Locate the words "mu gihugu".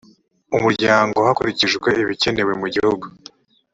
2.61-3.05